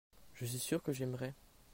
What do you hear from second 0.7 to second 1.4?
que j'aimerais.